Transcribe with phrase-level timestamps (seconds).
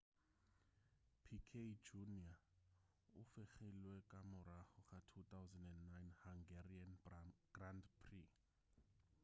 [1.25, 2.37] piquet jr
[3.19, 6.91] o fegilwe ka morago ga 2009 hungarian
[7.55, 8.27] grand prix